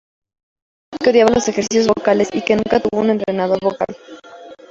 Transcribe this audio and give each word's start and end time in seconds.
Solía 1.03 1.03
decir 1.03 1.03
que 1.03 1.09
odiaba 1.11 1.29
los 1.35 1.47
ejercicios 1.47 1.85
vocales, 1.87 2.29
y 2.33 2.41
que 2.41 2.55
nunca 2.55 2.79
tuvo 2.79 3.01
un 3.01 3.11
entrenador 3.11 3.59
vocal. 3.61 3.95